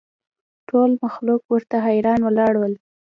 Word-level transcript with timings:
ټول 0.69 0.89
مخلوق 1.03 1.41
ورته 1.53 1.77
حیران 1.85 2.19
ولاړ 2.23 2.53
ول 2.57 2.73